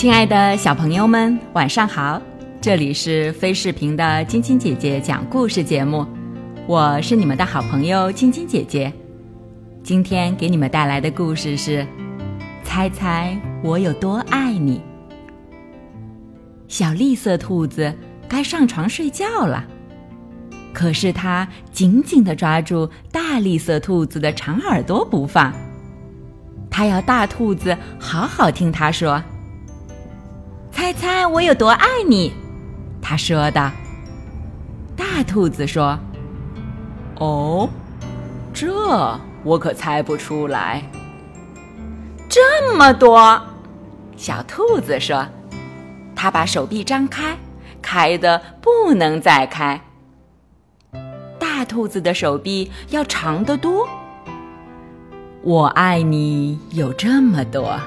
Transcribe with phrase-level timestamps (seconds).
[0.00, 2.18] 亲爱的小朋友们，晚上好！
[2.58, 6.06] 这里是飞视频的晶晶姐姐讲故事节目，
[6.66, 8.90] 我是你们的好朋友晶晶姐姐。
[9.82, 11.86] 今天给你们带来的故事是：
[12.64, 14.80] 猜猜我有多爱你。
[16.66, 17.94] 小绿色兔子
[18.26, 19.62] 该上床睡觉了，
[20.72, 25.52] 可是它紧紧地抓住大绿色兔子的长耳朵不放。
[26.70, 29.22] 它要大兔子好好听它说。
[30.80, 32.32] 猜猜我有多爱你？
[33.02, 33.70] 他说的。
[34.96, 35.98] 大兔子说
[37.20, 37.68] ：“哦，
[38.54, 40.82] 这我可猜不出来。”
[42.30, 43.38] 这么多，
[44.16, 45.26] 小兔子说
[46.16, 47.36] ：“他把手臂张开，
[47.82, 49.78] 开的不能再开。”
[51.38, 53.86] 大兔子的手臂要长得多。
[55.42, 57.78] 我爱你有这么多，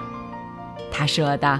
[0.91, 1.59] 他说道。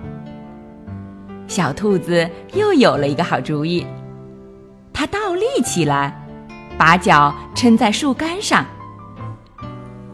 [1.51, 3.85] 小兔子又有了一个好主意，
[4.93, 6.25] 它倒立起来，
[6.77, 8.65] 把脚撑在树干上。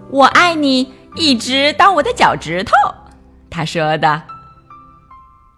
[0.09, 2.73] 我爱你，一直到我的脚趾头。
[3.51, 4.23] 他说的。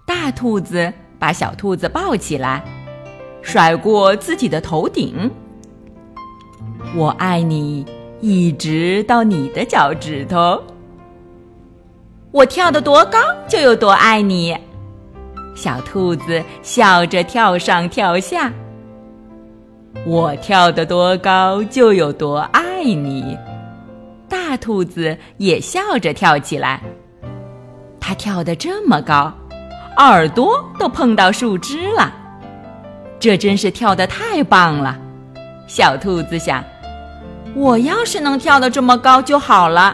[0.06, 2.62] 大兔子把小兔子抱起来，
[3.42, 5.32] 甩过自己的头顶。
[6.94, 7.86] 我爱你，
[8.20, 10.62] 一直到你的脚趾头。
[12.32, 13.18] 我跳得多高，
[13.48, 14.58] 就有多爱你。
[15.60, 18.50] 小兔子笑着跳上跳下，
[20.06, 23.38] 我跳得多高就有多爱你。
[24.30, 26.82] 大兔子也笑着跳起来，
[28.00, 29.34] 它跳得这么高，
[29.98, 32.10] 耳朵都碰到树枝了。
[33.20, 34.98] 这真是跳得太棒了！
[35.68, 36.64] 小兔子想，
[37.54, 39.94] 我要是能跳得这么高就好了。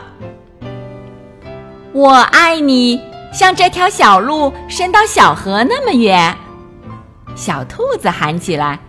[1.92, 3.02] 我爱你。
[3.36, 6.34] 像这条小路伸到小河那么远，
[7.36, 8.80] 小兔子喊起来：“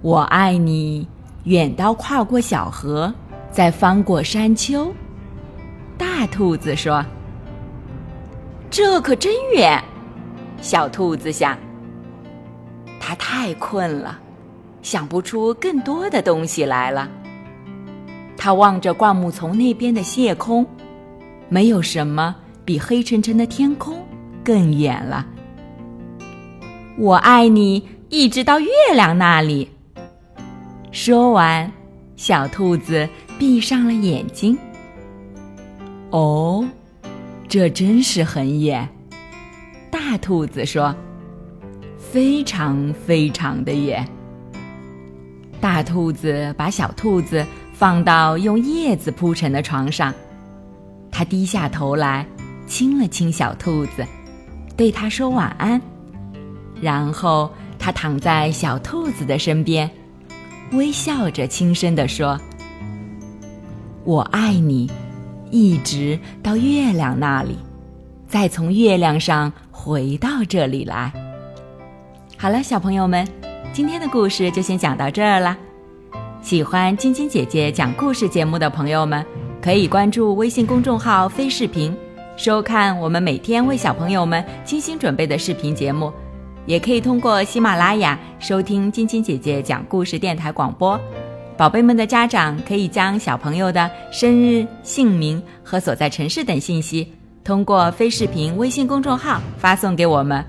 [0.00, 1.06] 我爱你，
[1.44, 3.12] 远到跨过小河，
[3.50, 4.90] 再翻过山丘。”
[5.98, 7.04] 大兔子说
[8.70, 9.78] ：“这可真远。”
[10.62, 11.54] 小兔子想
[12.98, 14.18] ：“它太困了，
[14.80, 17.10] 想不出更多的东西来了。”
[18.38, 20.66] 它望着灌木丛那边的夜空，
[21.50, 22.34] 没有什么。
[22.64, 24.04] 比黑沉沉的天空
[24.44, 25.26] 更远了。
[26.98, 29.68] 我爱你，一直到月亮那里。
[30.90, 31.72] 说完，
[32.16, 33.08] 小兔子
[33.38, 34.56] 闭上了眼睛。
[36.10, 36.68] 哦，
[37.48, 38.86] 这真是很远。
[39.90, 40.94] 大兔子说
[41.96, 44.06] ：“非常非常的远。”
[45.58, 50.12] 大兔子把小兔子放到用叶子铺成的床上，
[51.10, 52.26] 它低下头来。
[52.72, 54.02] 亲了亲小兔子，
[54.78, 55.78] 对它说晚安，
[56.80, 59.90] 然后它躺在小兔子的身边，
[60.72, 62.40] 微笑着轻声地说
[64.04, 64.90] ：“我爱你，
[65.50, 67.58] 一直到月亮那里，
[68.26, 71.12] 再从月亮上回到这里来。”
[72.38, 73.28] 好了，小朋友们，
[73.74, 75.54] 今天的故事就先讲到这儿了。
[76.40, 79.22] 喜欢晶晶姐姐讲故事节目的朋友们，
[79.60, 81.94] 可以关注微信公众号“飞视频”。
[82.42, 86.12] 收看我们每天为小朋友们精心准备的视频节目，
[86.66, 91.00] 也可以通过喜马拉雅收听晶晶姐姐讲故事电台广播。
[91.56, 97.12] 宝贝们的家长可以将小朋友的生日、姓名和所在城市等信息，
[97.44, 100.44] 通过飞视频微信公众号发送给我们，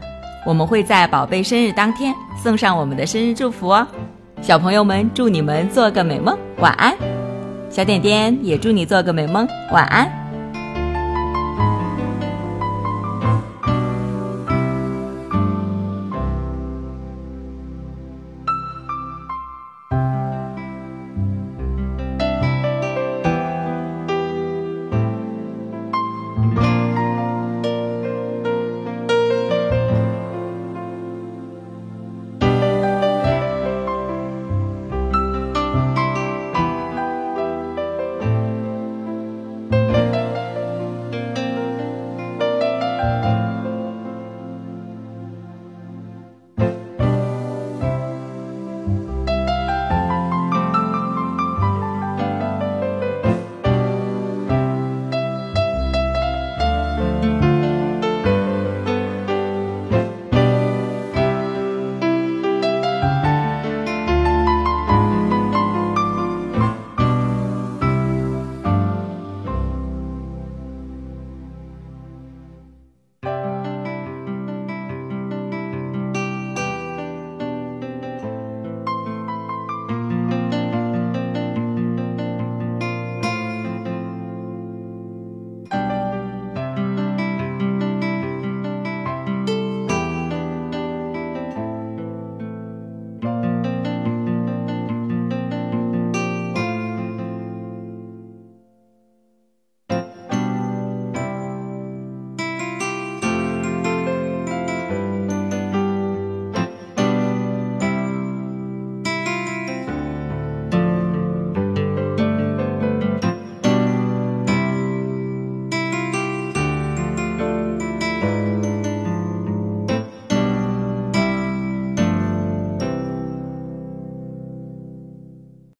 [0.48, 2.12] 我们会在宝贝生日当天
[2.42, 3.88] 送上我们的生日祝福哦。
[4.42, 6.98] 小朋友们，祝你们做个美梦，晚安。
[7.70, 10.23] 小点点也祝你做个美梦，晚安。